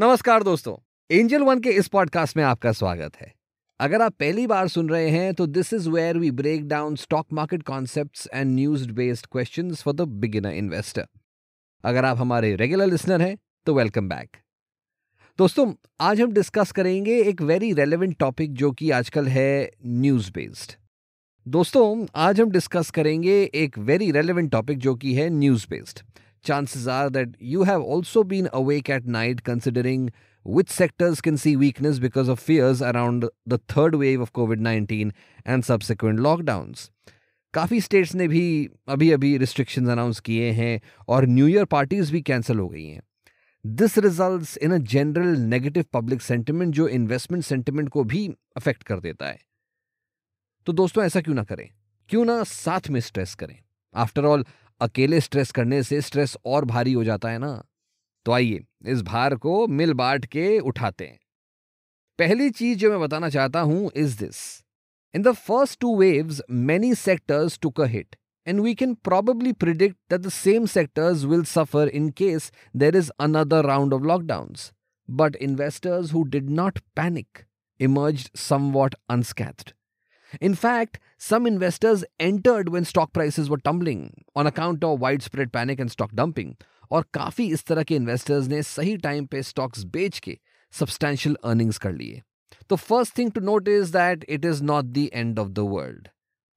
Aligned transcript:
नमस्कार 0.00 0.42
दोस्तों 0.42 0.76
Angel 1.10 1.42
One 1.42 1.60
के 1.60 1.70
इस 1.70 1.88
पॉडकास्ट 1.88 2.36
में 2.36 2.44
आपका 2.44 2.72
स्वागत 2.72 3.16
है। 3.16 3.32
अगर 3.80 4.02
आप 4.02 4.12
पहली 4.12 4.46
बार 4.46 4.68
सुन 4.68 4.88
रहे 4.88 5.08
हैं 5.10 5.34
तो 5.34 5.46
this 5.46 5.72
is 5.72 5.88
where 5.90 6.18
we 6.18 6.30
break 6.30 6.68
down 6.68 6.96
stock 6.96 7.26
market 7.32 7.62
concepts 7.62 8.28
and 8.34 8.54
news 8.54 8.90
based 8.90 9.26
questions 9.26 9.82
for 9.82 9.94
the 9.94 10.00
beginner 10.00 10.50
investor 10.50 11.06
अगर 11.84 12.04
आप 12.04 12.18
हमारे 12.18 12.54
रेगुलर 12.56 12.86
लिसनर 12.86 13.22
हैं 13.22 13.36
तो 13.66 13.74
वेलकम 13.74 14.08
बैक 14.08 14.36
दोस्तों, 15.38 15.72
आज 16.00 16.20
हम 16.20 16.32
डिस्कस 16.32 16.72
करेंगे 16.72 17.20
एक 17.22 17.42
वेरी 17.42 17.72
रेलेवेंट 17.72 18.16
टॉपिक 18.18 18.54
जो 18.54 18.72
कि 18.72 18.90
आजकल 18.90 19.28
है 19.28 19.70
न्यूज़ 19.86 20.32
बेस्ड 20.32 20.72
दोस्तों, 21.48 22.06
आज 22.14 22.40
हम 22.40 22.50
डिस्कस 22.50 22.90
करेंगे 22.90 23.50
एक 23.54 23.78
वेरी 23.78 24.10
रेलेवेंट 24.10 24.50
टॉपिक 24.52 24.78
जो 24.78 24.94
कि 24.94 25.14
है 25.14 25.30
news 25.30 25.66
based 25.70 26.00
chances 26.43 26.87
are 26.87 27.09
that 27.09 27.35
you 27.39 27.63
have 27.63 27.81
also 27.81 28.23
been 28.23 28.49
awake 28.53 28.89
at 28.89 29.05
night 29.07 29.43
considering 29.43 30.11
which 30.45 30.69
sectors 30.69 31.21
can 31.21 31.37
see 31.37 31.55
weakness 31.55 31.99
because 31.99 32.27
of 32.27 32.39
fears 32.39 32.81
around 32.81 33.29
the 33.45 33.57
third 33.67 33.95
wave 33.95 34.21
of 34.21 34.33
COVID 34.33 34.59
19 34.59 35.13
and 35.45 35.65
subsequent 35.65 36.19
lockdowns. 36.19 36.89
काफ़ी 37.53 37.79
states 37.81 38.13
ने 38.15 38.27
भी 38.27 38.69
अभी 38.89 39.09
अभी 39.11 39.37
restrictions 39.37 39.89
announce 39.89 40.19
किए 40.19 40.49
हैं 40.51 40.81
और 41.07 41.25
new 41.25 41.47
year 41.47 41.65
parties 41.65 42.11
भी 42.11 42.21
cancel 42.21 42.59
हो 42.59 42.67
गई 42.69 42.85
हैं 42.85 43.01
this 43.65 43.97
results 43.97 44.57
in 44.57 44.73
a 44.73 44.77
general 44.93 45.37
negative 45.53 45.85
public 45.93 46.21
sentiment 46.21 46.73
जो 46.73 46.87
इन्वेस्टमेंट 46.87 47.43
सेंटिमेंट 47.43 47.89
को 47.89 48.03
भी 48.03 48.27
अफेक्ट 48.57 48.83
कर 48.83 48.99
देता 48.99 49.27
है 49.27 49.39
तो 50.67 50.73
दोस्तों 50.73 51.03
ऐसा 51.03 51.21
क्यों 51.21 51.35
ना 51.35 51.43
करें 51.43 51.67
क्यों 52.09 52.25
ना 52.25 52.43
साथ 52.43 52.89
में 52.89 52.99
स्ट्रेस 52.99 53.35
करें 53.35 53.57
आफ्टर 53.95 54.25
ऑल 54.25 54.45
अकेले 54.80 55.20
स्ट्रेस 55.20 55.50
करने 55.52 55.82
से 55.82 56.00
स्ट्रेस 56.00 56.36
और 56.46 56.64
भारी 56.64 56.92
हो 56.92 57.04
जाता 57.04 57.30
है 57.30 57.38
ना। 57.38 57.52
तो 58.26 58.32
आइए, 58.32 58.64
इस 58.86 59.02
भार 59.02 59.34
को 59.36 59.66
मिल 59.68 59.92
बांट 59.94 60.26
के 60.26 60.58
उठाते 60.60 61.06
हैं। 61.06 61.18
पहली 62.18 62.50
चीज़ 62.50 62.78
जो 62.78 62.90
मैं 62.90 63.00
बताना 63.00 63.28
चाहता 63.28 63.60
हूँ 63.60 63.90
is 63.96 64.18
this 64.18 64.38
in 65.14 65.22
the 65.22 65.32
first 65.32 65.78
two 65.80 65.96
wave 65.98 66.36
many 66.50 66.94
sectors 66.94 67.58
took 67.58 67.80
a 67.80 67.84
hit 67.84 68.16
and 68.46 68.60
we 68.60 68.74
can 68.74 68.94
probably 69.04 69.52
predict 69.52 70.14
the 70.14 70.28
same 70.28 70.66
sectors 70.66 71.24
will 71.24 71.44
suffer 71.44 71.88
in 71.88 72.10
case 72.18 72.50
there 72.76 72.96
is 72.96 73.10
another 73.20 73.64
round 73.66 73.94
of 73.94 74.02
lockdown 74.02 74.54
but 75.08 75.36
investors 75.36 76.12
who 76.12 76.22
did 76.28 76.50
not 76.50 76.78
panic 76.96 77.38
emerge 77.80 78.30
somewhat 78.38 78.94
unscathed 79.08 79.72
In 80.41 80.55
fact, 80.55 80.99
some 81.17 81.47
investors 81.47 82.03
entered 82.19 82.69
when 82.69 82.85
stock 82.85 83.13
prices 83.13 83.49
were 83.49 83.57
tumbling 83.57 84.25
on 84.35 84.47
account 84.47 84.83
of 84.83 84.99
widespread 84.99 85.51
panic 85.51 85.79
and 85.79 85.91
stock 85.91 86.11
dumping. 86.13 86.55
और 86.91 87.05
काफ़ी 87.13 87.45
इस 87.53 87.65
तरह 87.65 87.83
के 87.83 87.95
investors 87.95 88.47
ने 88.47 88.61
सही 88.63 88.95
time 88.97 89.25
पे 89.25 89.41
stocks 89.43 89.83
बेच 89.93 90.19
के 90.19 90.37
सब्सटैंशियल 90.73 91.37
अर्निंग्स 91.43 91.77
कर 91.77 91.91
लिए 91.91 92.21
तो 92.69 92.75
first 92.75 93.17
thing 93.17 93.31
to 93.31 93.41
note 93.41 93.67
is 93.67 93.89
that 93.89 94.25
it 94.29 94.45
is 94.45 94.63
not 94.63 94.85
the 94.85 95.09
end 95.13 95.39
of 95.39 95.47
the 95.47 95.59
world 95.59 96.07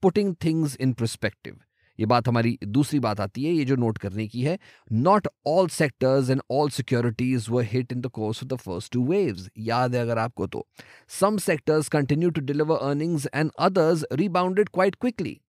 putting 0.02 0.34
things 0.44 0.76
in 0.80 0.92
perspective 0.92 1.56
ये 1.99 2.05
बात 2.05 2.27
हमारी 2.27 2.57
दूसरी 2.65 2.99
बात 2.99 3.19
आती 3.19 3.43
है, 3.43 3.51
ये 3.51 3.65
जो 3.65 3.75
नोट 3.75 3.97
करने 3.97 4.27
की 4.27 4.41
है 4.41 4.57
not 4.91 5.27
all 5.47 5.67
sectors 5.69 6.29
and 6.29 6.41
all 6.51 6.69
securities 6.71 7.47
were 7.49 7.61
hit 7.71 7.91
in 7.93 8.01
the 8.01 8.07
course 8.13 8.43
of 8.43 8.49
the 8.53 8.57
first 8.59 8.91
two 8.93 9.05
wave 9.07 9.45
याद 9.61 9.95
है 9.95 10.01
अगर 10.01 10.17
आपको 10.17 10.47
तो। 10.47 10.65
Some 11.11 11.37
sectors 11.39 11.89
continue 11.89 12.29
to 12.29 12.41
deliver 12.41 12.77
earnings 12.89 13.27
and 13.33 13.51
others 13.59 14.05
rebounded 14.13 14.69
quite 14.69 14.95
quickly 14.95 15.39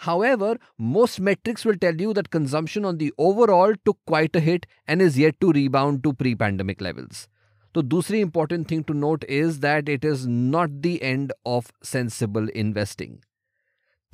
however 0.24 0.58
most 0.90 1.20
metrics 1.20 1.66
will 1.66 1.76
tell 1.78 2.00
you 2.00 2.12
that 2.12 2.26
consumption 2.28 2.84
on 2.84 2.96
the 2.96 3.10
overall 3.20 3.74
took 3.84 3.92
quite 3.92 4.36
a 4.36 4.40
hit 4.40 4.66
and 4.88 5.02
is 5.02 5.20
yet 5.20 5.36
to 5.40 5.50
rebound 5.52 6.02
to 6.02 6.12
pre 6.12 6.34
pandemic 6.34 6.82
levels 6.82 7.28
तो 7.74 7.82
दूसरी 7.84 8.20
important 8.20 8.70
thing 8.70 8.84
to 8.84 8.94
note 8.94 9.24
is 9.24 9.60
that 9.60 9.88
it 9.88 10.04
is 10.04 10.28
not 10.28 10.70
the 10.70 10.98
end 11.02 11.32
of 11.46 11.70
sensible 11.86 12.48
investing 12.56 13.16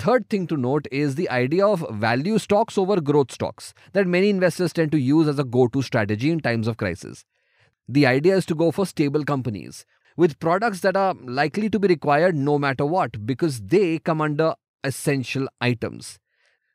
Third 0.01 0.29
thing 0.29 0.47
to 0.47 0.57
note 0.57 0.87
is 0.91 1.13
the 1.13 1.29
idea 1.29 1.67
of 1.67 1.85
value 1.91 2.39
stocks 2.39 2.75
over 2.75 2.99
growth 2.99 3.31
stocks 3.31 3.71
that 3.93 4.07
many 4.07 4.31
investors 4.31 4.73
tend 4.73 4.91
to 4.93 4.99
use 4.99 5.27
as 5.27 5.37
a 5.37 5.43
go 5.43 5.67
to 5.67 5.83
strategy 5.83 6.31
in 6.31 6.39
times 6.39 6.67
of 6.67 6.77
crisis. 6.77 7.23
The 7.87 8.07
idea 8.07 8.35
is 8.35 8.47
to 8.47 8.55
go 8.55 8.71
for 8.71 8.87
stable 8.87 9.23
companies 9.23 9.85
with 10.17 10.39
products 10.39 10.79
that 10.79 10.97
are 10.97 11.13
likely 11.13 11.69
to 11.69 11.79
be 11.79 11.87
required 11.87 12.35
no 12.35 12.57
matter 12.57 12.83
what 12.83 13.27
because 13.27 13.61
they 13.61 13.99
come 13.99 14.21
under 14.21 14.55
essential 14.83 15.47
items. 15.61 16.17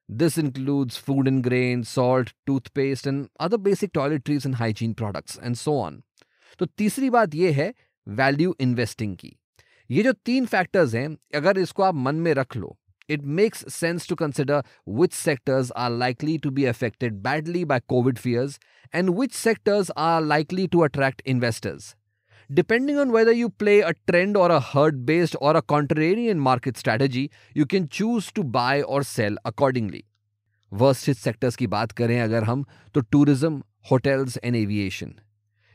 This 0.08 0.38
includes 0.38 0.96
food 0.96 1.26
and 1.26 1.42
grain, 1.42 1.82
salt, 1.82 2.32
toothpaste, 2.46 3.08
and 3.08 3.28
other 3.40 3.58
basic 3.58 3.92
toiletries 3.92 4.44
and 4.44 4.54
hygiene 4.54 4.94
products, 4.94 5.36
and 5.36 5.58
so 5.58 5.76
on. 5.78 6.02
तो 6.58 6.66
तीसरी 6.66 7.10
बात 7.10 7.34
यह 7.34 7.56
है 7.56 7.72
value 8.08 8.54
investing 8.60 9.16
की 9.16 9.36
ये 9.90 10.02
जो 10.02 10.12
तीन 10.12 10.46
factors 10.46 10.94
हैं 10.94 11.08
अगर 11.34 11.58
इसको 11.58 11.82
आप 11.82 11.94
मन 11.94 12.14
में 12.26 12.32
रख 12.34 12.56
लो 12.56 12.76
it 13.08 13.24
makes 13.24 13.64
sense 13.72 14.06
to 14.06 14.16
consider 14.16 14.62
which 14.84 15.12
sectors 15.12 15.70
are 15.72 15.90
likely 15.90 16.38
to 16.38 16.50
be 16.50 16.64
affected 16.64 17.22
badly 17.22 17.64
by 17.64 17.80
COVID 17.80 18.18
fears 18.18 18.58
and 18.92 19.10
which 19.10 19.32
sectors 19.32 19.90
are 19.96 20.20
likely 20.20 20.66
to 20.68 20.82
attract 20.82 21.22
investors. 21.24 21.94
Depending 22.50 22.98
on 22.98 23.10
whether 23.10 23.32
you 23.32 23.48
play 23.48 23.80
a 23.80 23.94
trend 24.08 24.36
or 24.36 24.50
a 24.50 24.60
herd 24.60 25.04
based 25.04 25.36
or 25.40 25.56
a 25.56 25.62
contrarian 25.62 26.36
market 26.36 26.76
strategy, 26.76 27.30
you 27.54 27.66
can 27.66 27.88
choose 27.88 28.30
to 28.32 28.44
buy 28.44 28.82
or 28.82 29.02
sell 29.02 29.36
accordingly. 29.44 30.04
Worst 30.72 31.06
hit 31.08 31.16
sectors 31.16 31.56
की 31.56 31.66
बात 31.66 31.92
करें 31.98 32.20
अगर 32.20 32.44
हम 32.44 32.64
तो 32.94 33.00
tourism 33.00 33.62
hotels 33.90 34.38
and 34.44 34.56
aviation 34.56 35.12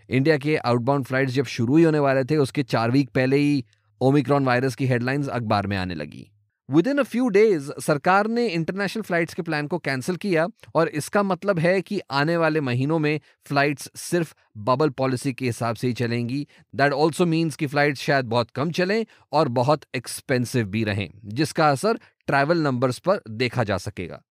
India 0.10 0.38
के 0.38 0.56
outbound 0.58 1.06
flights 1.06 1.34
जब 1.34 1.46
शुरू 1.54 1.78
ही 1.78 1.84
होने 1.84 2.00
वाले 2.06 2.24
थे 2.32 2.38
उसके 2.38 2.64
चार 2.64 2.92
वीक 2.92 3.10
पहले 3.16 3.38
ही 3.38 3.64
ओमिक्रॉन 4.02 4.46
वायरस 4.46 4.76
की 4.76 4.88
हेडलाइंस 4.88 5.28
अखबार 5.28 5.68
में 5.68 5.78
आने 5.78 5.96
लगी 5.96 6.28
with 6.69 6.87
in 6.87 6.99
a 6.99 7.03
few 7.03 7.29
days 7.29 7.71
सरकार 7.81 8.27
ने 8.27 8.47
इंटरनेशनल 8.47 9.03
फ्लाइट्स 9.03 9.35
के 9.35 9.43
प्लान 9.43 9.67
को 9.67 9.79
कैंसिल 9.79 10.17
किया 10.17 10.47
और 10.75 10.89
इसका 10.91 11.23
मतलब 11.23 11.59
है 11.59 11.81
कि 11.83 12.01
आने 12.11 12.37
वाले 12.37 12.61
महीनों 12.61 12.99
में 12.99 13.21
फ्लाइट्स 13.47 13.91
सिर्फ़ 13.97 14.35
बबल 14.61 14.91
पॉलिसी 14.91 15.33
के 15.33 15.45
हिसाब 15.47 15.77
से 15.77 15.87
ही 15.87 15.93
चलेंगी। 15.93 16.47
दैट 16.75 16.93
ऑल्सो 16.93 17.27
मीन्स 17.27 17.57
कि 17.57 17.67
फ्लाइट्स 17.67 18.01
शायद 18.01 18.25
बहुत 18.25 18.51
कम 18.51 18.71
चलें 18.71 19.05
और 19.33 19.49
बहुत 19.49 19.85
एक्सपेंसिव 19.97 20.67
भी 20.67 20.83
रहें, 20.85 21.09
जिसका 21.25 21.71
असर 21.71 21.99
ट्रैवल 22.27 22.63
नंबर्स 22.63 22.99
पर 22.99 23.21
देखा 23.29 23.65
जा 23.65 23.77
सकेगा। 23.79 24.23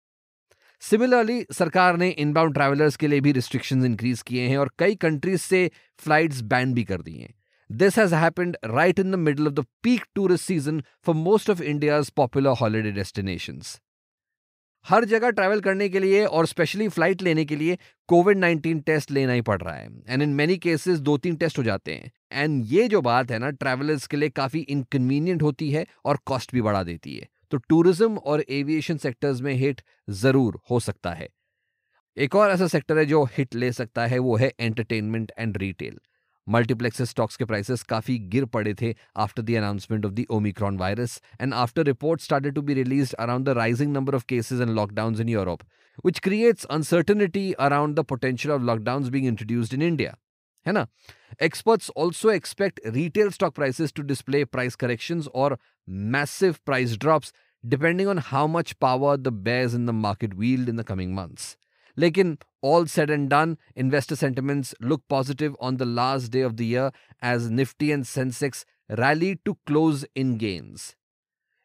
सिमिलरली 0.81 1.45
सरकार 1.51 1.97
ने 1.97 2.09
इनबाउंड 2.09 2.53
ट्रैवलर्स 2.53 2.95
के 2.95 3.07
लिए 3.07 3.21
भी 3.21 3.31
रिस्ट्रिक्शंस 3.31 3.85
इंक्रीज 3.85 4.21
किए 4.21 4.47
हैं 4.47 4.57
और 4.57 4.71
कई 4.79 4.95
कंट्रीज़ 4.97 5.41
से 5.41 5.69
फ्लाइट्स 5.99 6.41
बैन 6.43 6.73
भी 6.73 6.83
कर 6.83 7.01
दी 7.01 7.17
हैं। 7.17 7.33
This 7.69 7.95
has 7.95 8.11
happened 8.11 8.57
right 8.63 8.99
in 8.99 9.09
the 9.09 9.17
middle 9.17 9.47
of 9.47 9.55
the 9.55 9.65
peak 9.81 10.03
tourist 10.13 10.45
season 10.45 10.83
for 11.01 11.15
most 11.15 11.49
of 11.49 11.61
India's 11.61 12.11
popular 12.11 12.53
holiday 12.53 12.91
destinations. 12.91 13.79
हर 14.85 15.05
जगह 15.05 15.29
ट्रैवल 15.29 15.61
करने 15.61 15.87
के 15.89 15.99
लिए 15.99 16.25
और 16.25 16.45
स्पेशली 16.45 16.87
फ़्लाइट 16.87 17.21
लेने 17.21 17.45
के 17.45 17.55
लिए 17.55 17.77
कोविड 18.09 18.37
19 18.37 18.83
टेस्ट 18.85 19.11
लेना 19.11 19.33
ही 19.33 19.41
पड़ 19.41 19.61
रहा 19.61 19.73
है। 19.75 19.89
एंड 20.07 20.21
इन 20.21 20.29
मेनी 20.29 20.57
केसेस 20.57 20.99
दो 20.99 21.17
तीन 21.17 21.35
टेस्ट 21.35 21.57
हो 21.57 21.63
जाते 21.63 21.93
हैं। 21.93 22.11
एंड 22.31 22.63
ये 22.67 22.87
जो 22.87 23.01
बात 23.01 23.31
है 23.31 23.39
ना 23.39 23.49
ट्रैवलर्स 23.51 24.07
के 24.07 24.17
लिए 24.17 24.29
काफ़ी 24.29 24.59
इनकन्वीनियंट 24.59 25.41
होती 25.41 25.71
है 25.71 25.85
और 26.05 26.19
कॉस्ट 26.25 26.53
भी 26.53 26.61
बढ़ा 26.61 26.83
देती 26.83 27.15
है। 27.15 27.27
तो 27.51 27.57
टूरिज़्म 27.69 28.17
और 28.17 28.45
एविएशन 28.49 28.97
सेक्टर्स 28.97 29.41
में 29.41 29.53
हिट 29.53 29.81
ज़रूर 30.09 30.59
हो 30.71 30.79
सकता 30.79 31.13
है। 31.13 31.29
एक 32.17 32.35
और 32.35 32.51
ऐसा 32.51 32.67
सेक्टर 32.67 32.97
है 32.97 33.05
जो 33.05 33.23
हिट 33.37 33.55
ले 33.55 33.71
सकता 33.71 34.05
है, 34.05 34.19
वो 34.19 34.35
है 34.35 34.53
entertainment 34.59 35.31
and 35.39 35.57
retail 35.57 35.99
multiplexes 36.48 37.10
stocks 37.10 37.36
के 37.36 37.44
प्राइसेस 37.44 37.82
काफी 37.88 38.18
गिर 38.30 38.44
पड़े 38.54 38.74
थे 38.80 38.94
after 39.24 39.42
the 39.42 39.56
announcement 39.56 40.06
of 40.06 40.12
the 40.12 40.24
Omicron 40.38 40.78
virus 40.78 41.20
and 41.40 41.54
after 41.54 41.84
report 41.86 42.20
started 42.20 42.54
to 42.54 42.62
be 42.62 42.74
release 42.74 43.12
around 43.26 43.46
the 43.46 43.56
rising 43.58 43.92
number 43.92 44.14
of 44.14 44.24
cases 44.28 44.60
and 44.60 44.70
lockdown 44.70 45.20
in 45.20 45.28
Europe 45.28 45.62
which 46.02 46.22
creates 46.22 46.66
uncertainty 46.70 47.54
around 47.58 47.96
the 47.96 48.02
potential 48.04 48.52
of 48.52 48.62
lockdowns 48.62 49.10
being 49.10 49.26
introduced 49.26 49.74
in 49.78 49.82
India. 49.82 50.16
है 50.66 50.72
ना 50.72 50.86
experts 51.44 51.90
also 52.02 52.30
expect 52.30 52.80
retail 52.94 53.30
stock 53.36 53.54
prices 53.58 53.92
to 53.98 54.02
display 54.08 54.40
price 54.56 54.74
corrections 54.82 55.28
or 55.42 55.46
massive 56.16 56.58
price 56.70 56.96
drops 57.04 57.32
depending 57.64 58.10
on 58.14 58.18
how 58.26 58.42
much 58.56 58.74
power 58.78 59.14
the 59.28 59.32
bears 59.46 59.76
in 59.78 59.86
the 59.86 59.94
market 60.00 60.34
wield 60.42 60.68
in 60.68 60.80
the 60.80 60.84
coming 60.90 61.14
months 61.20 61.46
लेकिन 61.96 62.36
all 62.62 62.86
said 62.86 63.10
and 63.10 63.28
done, 63.28 63.56
investor 63.74 64.16
sentiments 64.16 64.74
look 64.82 65.02
positive 65.08 65.56
on 65.60 65.78
the 65.78 65.86
last 65.86 66.30
day 66.30 66.42
of 66.42 66.56
the 66.56 66.66
year 66.66 66.90
as 67.22 67.50
Nifty 67.50 67.90
and 67.90 68.04
Sensex 68.04 68.64
rallied 68.90 69.44
to 69.44 69.56
close 69.66 70.04
in 70.14 70.36
gains. 70.38 70.94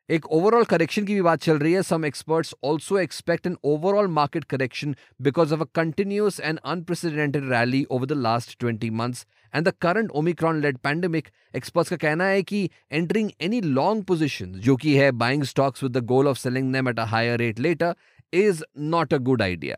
एक 0.09 0.25
overall 0.27 0.63
correction 0.63 1.05
की 1.05 1.13
भी 1.13 1.21
बात 1.21 1.41
चल 1.41 1.57
रही 1.57 1.71
है 1.73 1.81
some 1.83 2.03
experts 2.05 2.53
also 2.65 2.97
expect 2.97 3.47
an 3.47 3.55
overall 3.65 4.07
market 4.07 4.43
correction 4.43 4.93
because 5.27 5.53
of 5.53 5.61
a 5.61 5.65
continuous 5.75 6.39
and 6.39 6.59
unprecedented 6.65 7.49
rally 7.51 7.83
over 7.89 8.05
the 8.05 8.17
last 8.17 8.63
20 8.63 8.91
months 8.99 9.25
and 9.53 9.67
the 9.67 9.73
current 9.81 10.11
Omicron 10.21 10.61
lead 10.61 10.77
pandemic 10.83 11.29
experts 11.55 11.89
का 11.89 11.97
कहना 12.03 12.25
है 12.25 12.43
कि 12.43 12.63
एंटरिंग 12.91 13.31
एनी 13.41 13.61
लॉन्ग 13.61 14.03
पोजीशन 14.05 14.51
जो 14.67 14.75
कि 14.75 14.95
है 14.97 15.11
buying 15.23 15.43
stocks 15.53 15.83
with 15.83 15.97
the 15.97 16.05
goal 16.13 16.27
of 16.27 16.37
selling 16.37 16.71
them 16.73 16.89
at 16.89 16.99
a 16.99 17.05
higher 17.15 17.39
rate 17.39 17.59
later 17.59 17.95
is 18.33 18.63
not 18.93 19.13
a 19.13 19.17
good 19.31 19.41
idea 19.41 19.77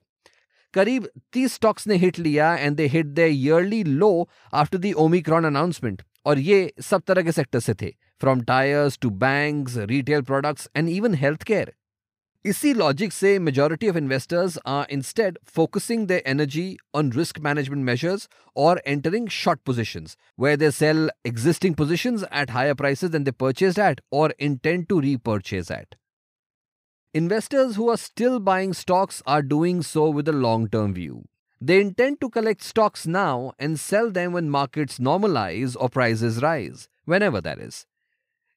करीब 0.74 1.08
30 1.36 1.52
stocks 1.52 1.86
ने 1.86 1.96
hit 1.96 2.18
लिया 2.18 2.54
and 2.56 2.76
they 2.76 2.86
hit 2.88 3.06
the 3.08 3.28
yearly 3.32 3.82
low 3.84 4.12
after 4.52 4.78
the 4.78 4.92
omicron 4.98 5.44
announcement 5.44 6.02
और 6.26 6.38
ये 6.40 6.72
सब 6.80 7.02
तरह 7.06 7.22
के 7.22 7.32
सेक्टर 7.32 7.60
से 7.60 7.74
थे 7.82 7.92
from 8.20 8.42
tyres 8.44 8.98
to 9.02 9.10
banks 9.22 9.76
retail 9.90 10.22
products 10.22 10.68
and 10.76 10.88
even 10.88 11.14
healthcare 11.42 11.72
इसी 12.44 12.72
लॉजिक 12.74 13.12
से 13.12 13.38
majority 13.38 13.88
of 13.88 13.96
investors 13.98 14.58
are 14.66 14.86
instead 14.90 15.38
focusing 15.54 16.06
the 16.06 16.20
energy 16.26 16.76
on 16.94 17.12
risk 17.12 17.38
management 17.40 17.84
measures 17.84 18.28
और 18.56 18.82
entering 18.86 19.28
short 19.32 19.60
positions 19.66 20.16
where 20.40 20.56
they 20.58 20.70
sell 20.72 21.10
existing 21.26 21.74
positions 21.74 22.24
at 22.32 22.50
higher 22.50 22.74
prices 22.74 23.10
then 23.10 23.24
they 23.24 23.30
purchase 23.40 23.78
at 23.80 24.00
और 24.12 24.34
intend 24.40 24.86
to 24.86 24.98
repurchase 25.00 25.72
at 25.72 25.94
Investors 27.15 27.75
who 27.75 27.89
are 27.89 27.97
still 27.97 28.39
buying 28.39 28.73
stocks 28.73 29.21
are 29.25 29.41
doing 29.41 29.81
so 29.81 30.09
with 30.09 30.27
a 30.27 30.33
long 30.33 30.69
term 30.69 30.93
view. 30.93 31.25
They 31.61 31.81
intend 31.81 32.21
to 32.21 32.29
collect 32.29 32.61
stocks 32.61 33.07
now 33.07 33.53
and 33.57 33.79
sell 33.79 34.11
them 34.11 34.33
when 34.33 34.49
markets 34.49 34.99
normalize 34.99 35.75
or 35.79 35.89
prices 35.89 36.41
rise, 36.41 36.87
whenever 37.05 37.41
that 37.41 37.59
is. 37.59 37.85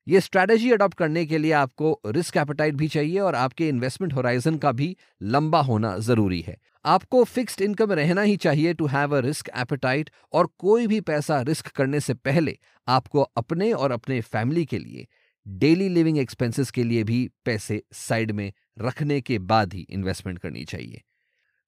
ये 0.07 0.21
strategy 0.21 0.71
adopt 0.73 0.97
करने 0.99 1.25
के 1.27 1.39
लिए 1.39 1.53
आपको 1.53 2.01
risk 2.07 2.37
appetite 2.37 2.75
भी 2.75 2.89
चाहिए 2.89 3.19
और 3.21 3.35
आपके 3.35 3.69
investment 3.69 4.13
horizon 4.13 4.57
का 4.59 4.73
भी 4.73 4.97
लंबा 5.23 5.61
होना 5.61 5.97
जरूरी 5.99 6.41
है 6.41 6.57
आपको 6.85 7.23
फिक्स्ड 7.25 7.63
इनकम 7.63 7.93
रहना 7.93 8.23
ही 8.23 8.37
चाहिए 8.37 8.75
to 8.75 8.87
have 8.87 9.17
a 9.17 9.21
risk 9.21 9.51
appetite 9.57 10.11
और 10.33 10.49
कोई 10.59 10.87
भी 10.87 11.01
पैसा 11.11 11.41
रिस्क 11.49 11.69
करने 11.77 12.01
से 12.01 12.15
पहले 12.29 12.57
आपको 12.89 13.23
अपने 13.37 13.73
और 13.73 13.93
अपने 13.93 14.21
फैमिली 14.21 14.65
के 14.65 14.79
लिए 14.79 15.07
डेली 15.46 15.90
लिविंग 15.90 16.18
एक्सपेंसेस 16.18 16.72
के 16.72 16.84
लिए 16.84 17.04
भी 17.04 17.30
पैसे 17.46 17.82
साइड 17.94 18.32
में 18.32 18.52
रखने 18.80 19.20
के 19.22 19.40
बाद 19.40 19.74
ही 19.74 19.86
इन्वेस्टमेंट 19.90 20.40
करनी 20.40 20.64
चाहिए। 20.66 21.02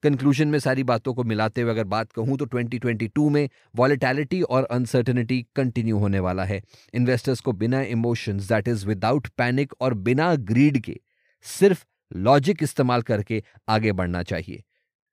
कंक्लूजन 0.03 0.47
में 0.47 0.59
सारी 0.59 0.83
बातों 0.83 1.13
को 1.13 1.23
मिलाते 1.23 1.61
हुए 1.61 1.71
अगर 1.71 1.83
बात 1.83 2.11
कहूँ 2.11 2.37
तो 2.37 2.45
2022 2.45 3.29
में 3.29 3.49
वॉलेटैलिटी 3.75 4.41
और 4.41 4.63
अनसर्टनिटी 4.63 5.45
कंटिन्यू 5.55 5.97
होने 5.97 6.19
वाला 6.19 6.43
है। 6.43 6.61
इन्वेस्टर्स 6.93 7.39
को 7.39 7.51
बिना 7.51 7.81
emotions, 7.81 8.47
that 8.49 8.67
is 8.67 8.85
without 8.87 9.27
panic 9.27 9.73
और 9.81 9.93
बिना 9.93 10.33
ग्रीड 10.35 10.79
के 10.79 10.99
सिर्फ़ 11.45 11.85
लॉजिक 12.15 12.63
इस्तेमाल 12.63 13.01
करके 13.01 13.43
आगे 13.69 13.91
बढ़ना 13.91 14.23
चाहिए। 14.23 14.63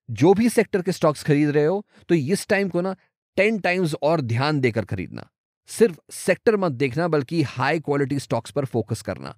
जो 0.09 0.35
भी 0.35 0.49
सेक्टर 0.49 0.83
के 0.83 0.93
स्टॉक्स 0.93 1.23
खरीद 1.23 1.51
रहे 1.51 1.65
हो 1.65 1.85
तो 2.09 2.15
इस 2.15 2.47
टाइम 2.49 2.69
को 2.69 2.81
ना 2.81 2.95
टेन 3.37 3.59
टाइम्स 3.59 3.95
और 4.03 4.21
ध्यान 4.21 4.61
देकर 4.61 4.85
खरीदना। 4.85 5.29
सिर्फ़ 5.69 5.97
सेक्टर 6.13 6.57
मत 6.57 6.73
देखना, 6.73 7.09
बल्कि 7.09 7.43
हाई 7.45 7.81
क्वालिटी 7.81 8.19
स्टॉक्स 8.19 8.51
पर 8.51 8.65
फोकस 8.65 9.03
करना। 9.03 9.35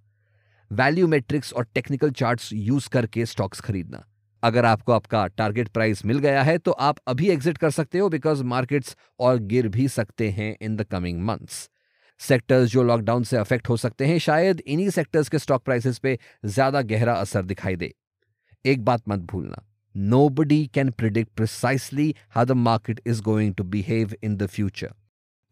वैल्यू 0.70 1.06
मेट्रिक्स 1.08 1.52
और 1.52 1.67
टेक्निकल 1.75 2.11
चार्ट्स 2.12 2.52
यूज़ 2.52 2.88
करके 2.93 3.26
स्टॉक्स 3.26 3.61
खरीदना। 3.61 4.05
अगर 4.43 4.64
आपको 4.64 4.93
आपका 4.93 5.26
टारगेट 5.28 5.69
प्राइस 5.69 6.05
मिल 6.06 6.19
गया 6.19 6.43
है 6.43 6.56
तो 6.58 6.70
आप 6.70 6.99
अभी 7.08 7.28
एग्जिट 7.31 7.58
कर 7.58 7.70
सकते 7.70 7.99
हो 7.99 8.08
बिकॉज़ 8.08 8.43
मार्केट्स 8.44 8.96
और 9.20 9.38
गिर 9.44 9.69
भी 9.69 9.87
सकते 9.88 10.28
हैं 10.31 10.56
in 10.62 10.76
the 10.76 10.84
coming 10.84 11.23
months 11.26 11.69
sectors 12.20 12.70
जो 12.70 12.82
लॉकडाउन 12.82 13.25
से 13.25 13.37
अफेक्ट 13.37 13.69
हो 13.69 13.76
सकते 13.76 14.06
हैं, 14.06 14.19
शायद 14.19 14.61
इन्हीं 14.61 14.90
सेक्टर्स 14.90 15.29
के 15.29 15.38
स्टॉक 15.38 15.64
प्राइसेस 15.64 15.99
पे 15.99 16.19
ज़्यादा 16.44 16.82
गहरा 16.82 17.14
असर 17.14 17.43
दिखाई 17.44 17.76
दे। 17.76 17.93
एक 18.64 18.84
बात 18.84 19.02
मत 19.08 19.20
भूलना, 19.22 19.62
nobody 19.94 20.61
can 20.69 20.93
predict 20.93 21.34
precisely 21.37 22.06
how 22.31 22.44
the 22.44 22.56
market 22.61 22.99
is 23.06 23.20
going 23.22 23.52
to 23.55 23.64
behave 23.67 24.14
in 24.22 24.38
the 24.38 24.49
future. 24.49 24.93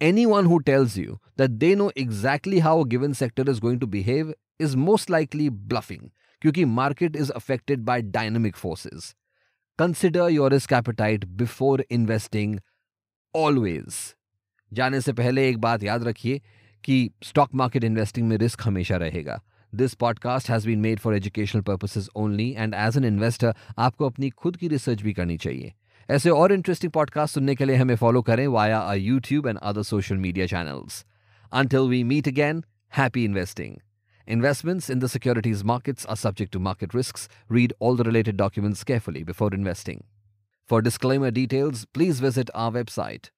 Anyone 0.03 0.45
who 0.45 0.61
tells 0.61 0.95
you 0.95 1.19
that 1.35 1.59
they 1.59 1.75
know 1.75 1.91
exactly 1.95 2.59
how 2.59 2.79
a 2.81 2.85
given 2.85 3.13
sector 3.13 3.49
is 3.49 3.59
going 3.59 3.79
to 3.79 3.87
behave 3.87 4.33
is 4.59 4.75
most 4.75 5.09
likely 5.09 5.49
bluffing 5.49 6.11
क्योंकि 6.41 6.65
market 6.65 7.15
is 7.15 7.31
affected 7.31 7.83
by 7.85 7.99
dynamic 8.01 8.55
forces. 8.55 9.15
Consider 9.79 10.29
your 10.29 10.49
risk 10.49 10.71
appetite 10.71 11.25
before 11.37 11.79
investing 11.89 12.59
always. 13.33 14.15
जाने 14.71 15.01
से 15.01 15.13
पहले 15.13 15.47
एक 15.49 15.57
बात 15.57 15.83
याद 15.83 16.03
रखिए 16.03 16.41
कि 16.83 17.09
stock 17.23 17.55
market 17.55 17.83
investing 17.83 18.27
में 18.27 18.37
रिस्क 18.37 18.61
हमेशा 18.63 18.97
रहेगा 18.97 19.41
this 19.73 19.93
podcast 19.93 20.49
has 20.49 20.65
been 20.65 20.79
made 20.79 20.99
for 20.99 21.15
educational 21.15 21.61
purposes 21.61 22.09
only 22.15 22.49
and 22.57 22.73
as 22.73 22.97
an 22.97 23.05
investor 23.05 23.53
आपको 23.77 24.05
अपनी 24.05 24.29
खुद 24.29 24.57
की 24.57 24.67
रिसर्च 24.67 25.01
भी 25.01 25.13
करनी 25.13 25.37
चाहिए 25.37 25.73
ऐसे 26.09 26.29
और 26.29 26.51
इंटरेस्टिंग 26.53 26.91
पॉडकास्ट 26.91 27.33
सुनने 27.33 27.55
के 27.55 27.65
लिए 27.65 27.75
हमें 27.75 27.95
फॉलो 27.95 28.21
करें 28.29 28.47
via 28.47 28.79
uh 28.79 28.93
YouTube 28.93 29.47
and 29.47 29.57
other 29.57 29.83
social 29.83 30.17
media 30.27 30.45
channels 30.55 31.05
Until 31.51 31.87
we 31.91 31.99
meet 32.09 32.27
again, 32.27 32.57
happy 32.95 33.21
investing. 33.27 33.77
Investments 34.27 34.89
in 34.95 34.99
the 35.03 35.07
securities 35.13 35.63
markets 35.63 36.05
are 36.05 36.17
subject 36.23 36.51
to 36.55 36.59
market 36.59 36.93
risks. 36.93 37.23
Read 37.49 37.73
all 37.79 37.95
the 37.95 38.03
related 38.07 38.37
documents 38.37 38.83
carefully 38.83 39.23
before 39.29 39.49
investing. 39.57 40.03
For 40.69 40.81
disclaimer 40.81 41.31
details, 41.31 41.85
please 41.99 42.19
visit 42.19 42.51
our 42.53 42.71
website 42.71 43.31